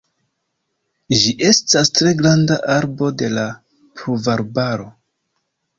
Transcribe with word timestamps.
Ĝi 1.19 1.33
estas 1.49 1.93
tre 1.99 2.15
granda 2.23 2.59
arbo 2.79 3.11
de 3.21 3.33
la 3.37 3.45
pluvarbaro. 4.01 4.95